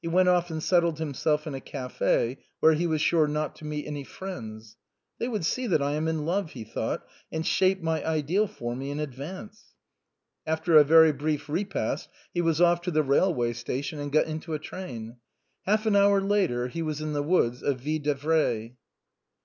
[0.00, 3.64] He went off and settled himself in a café where he was sure not to
[3.64, 4.76] meet any friends.
[5.18, 5.18] LENTEN LOVES.
[5.18, 8.46] 51" They would see that I am in love," he thought," and shape my ideal
[8.46, 9.74] for me in advance."
[10.46, 14.54] After a very brief repast he was off to the railway station, and got into
[14.54, 15.16] a train.
[15.62, 18.76] Half an hour later he was in the woods of Ville d'Avray.